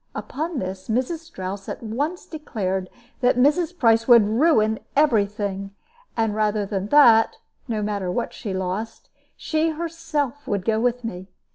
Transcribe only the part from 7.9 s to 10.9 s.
what she lost she herself would go